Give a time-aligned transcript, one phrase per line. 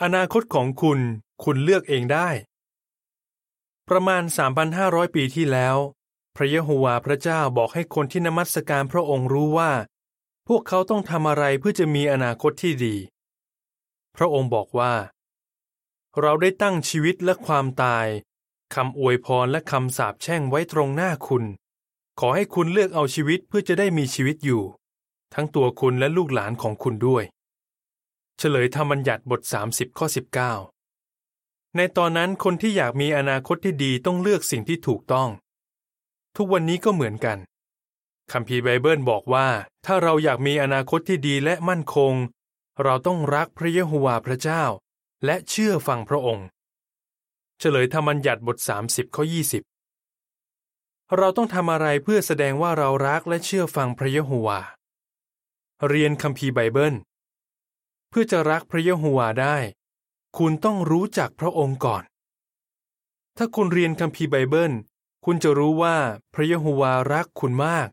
[0.00, 1.00] อนาคตของคุณ
[1.44, 2.28] คุณเลือกเองได้
[3.88, 4.22] ประมาณ
[4.68, 5.76] 3,500 ปีที่แล้ว
[6.36, 9.72] พระยะโฮวาห์พระเจ้าบอกให้คนที่นมัสการพระองค์รู้ว่า
[10.48, 12.96] พวกเขาต้องทำอะไรเพื่อจะมีอนาคตที่ดี
[14.16, 14.94] พระองค์บอกว่า
[16.20, 18.06] เราได้ตั้งชีวิตและความตาย
[18.74, 21.44] คำอวยพรและคำสาปแช่งไว้ตรงหน้าคุณ
[22.20, 24.62] ขอให้คุณเลือกเอาชีวิตเพื่อจะได้มีชีวิตอยู่
[25.34, 27.24] ทั้งตัวคุณและลูกหลานของคุณด้วย
[28.44, 30.06] เฉลยธรรมบัญญัติบท 30 ข้อ
[30.90, 35.28] 19 ในตอนนั้นคนที่อยากมีอนาคตที่ดีต้องเลือกสิ่งที่ถูกต้อง
[36.36, 37.38] ทุกวันนี้ก็เหมือนกัน
[38.32, 39.48] คัมภีร์ไบเบิลบอกว่า
[39.86, 42.14] ถ้าเราอยากมีอนาคตที่ดีและมั่นคง
[42.82, 44.62] เราต้องรักพระเยโฮวาห์พระเจ้า
[45.24, 46.46] และเชื่อฟังพระองค์
[47.58, 49.24] เฉลยธรรมบัญญัติบท 30 ข้อ
[50.00, 54.68] 20 เราต้องทำอะไรเพื่อแสดงว่าเรารักและเชื่อฟังพระเยโฮวาห์
[55.88, 56.96] เรียนคัมภีร์ไบเบิล
[58.14, 59.56] เพื่อจะรักพระเยโฮวาห์ได้
[60.38, 62.02] คุณต้องรู้จักพระองค์ก่อน
[63.36, 64.72] ถ้าคุณเรียนคัมภีร์ไบเบิล
[65.24, 65.96] คุณจะรู้ว่า
[66.34, 67.88] พระเยโฮวาห์รักคุณมาก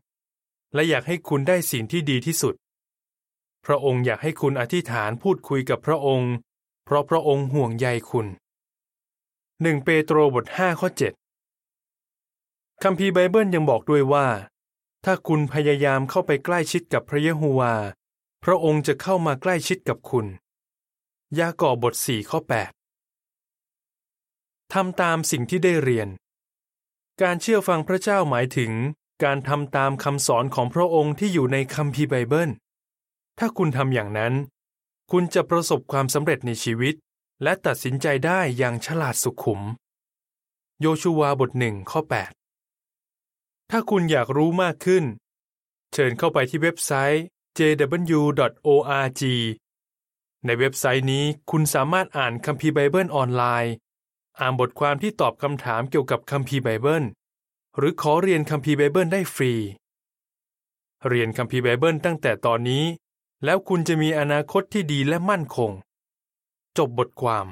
[0.74, 2.54] และอยากให้คุณได้สิ่งที่ดีที่สุด
[3.66, 6.32] พระองค์อยากให้คุณอธิษฐานพูดคุยกับพระองค์
[6.84, 8.26] เพราะพระองค์ห่วงใยคุณ
[9.62, 10.88] หนึ่งเปโตรบท5ข้อ
[11.66, 14.26] 7คัมภีร์ไบเบิลยังบอกด้วยว่า
[15.04, 17.86] ถ้าคุณพยายามเข้าไปใกล้ชิดกับพระเยโฮวาห์
[18.44, 20.26] พระองค์จะเข้ามาใกล้ชิดกับคุณ
[21.38, 22.38] ยากอบบท4ข้อ
[23.16, 26.08] 8 ทำตามสิ่งที่ได้เรียน
[27.22, 28.72] การเชื่อฟังพระเจ้าหมายถึง
[29.24, 32.50] การทำตามคำสอนของพระองค์ที่อยู่ในคัมภีร์ไบเบิล
[33.38, 34.34] ถ้าคุณทำอย่างนั้น
[35.10, 36.94] คุณจะประสบความสำเร็จในชีวิต
[37.42, 39.60] และตัดสินใจได้อย่างฉลาดสุขุม
[40.80, 42.00] โยชูวาบทหนึ่งข้อ
[42.86, 45.04] 8 ถ้าคุณอยากรู้มากขึ้น
[45.92, 47.24] เชิญเข้าไปที่เว็บไซต์
[47.58, 49.22] jw.org
[50.44, 53.74] ในเว็บไซต์นี้คุณสามารถอ่านคัมภีร์ไบเบิลออนไลน์
[54.40, 57.04] อ่านบทความที่ตอบคำถามเกี่ยวกับคัมภีร์ไบเบิล
[57.76, 59.52] หรือขอเรียนคัมภีร์ไบเบิลได้ฟรี
[61.08, 62.84] เรียนคัมภีร์ไบเบิลตั้งแต่ตอนนี้
[63.44, 65.72] แล้วคุณจะมีอนาคตที่ดีและมั่นคง
[66.78, 67.46] จบบทความ